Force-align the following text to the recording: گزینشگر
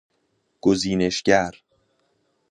گزینشگر 0.61 1.51